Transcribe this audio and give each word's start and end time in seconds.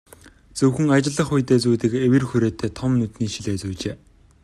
Зөвхөн 0.57 0.89
ажиллах 0.95 1.29
үедээ 1.35 1.59
зүүдэг 1.63 1.91
эвэр 2.07 2.23
хүрээтэй 2.27 2.69
том 2.77 2.91
нүдний 2.99 3.29
шилээ 3.33 3.57
зүүжээ. 3.61 3.95